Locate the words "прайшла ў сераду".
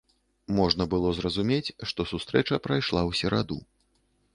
2.67-3.65